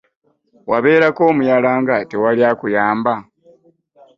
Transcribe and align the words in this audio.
Wabeerako 0.69 1.21
omuyala 1.31 1.71
nga 1.81 1.95
teri 2.09 2.41
akuyamba. 2.51 3.13